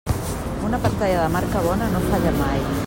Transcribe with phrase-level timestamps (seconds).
[0.69, 2.67] Una pantalla de marca bona no falla mai.